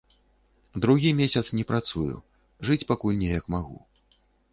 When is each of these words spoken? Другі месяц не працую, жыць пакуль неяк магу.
Другі 0.85 1.09
месяц 1.19 1.43
не 1.57 1.65
працую, 1.71 2.15
жыць 2.71 2.87
пакуль 2.93 3.21
неяк 3.23 3.45
магу. 3.57 3.77